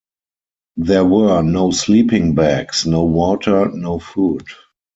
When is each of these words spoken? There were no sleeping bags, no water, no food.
There 0.77 1.05
were 1.05 1.43
no 1.43 1.69
sleeping 1.69 2.33
bags, 2.33 2.87
no 2.87 3.03
water, 3.03 3.69
no 3.71 3.99
food. 3.99 4.47